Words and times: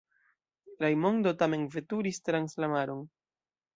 Rajmondo 0.83 1.33
tamen 1.43 1.67
veturis 1.75 2.21
trans 2.31 2.59
la 2.65 2.71
maron. 2.77 3.05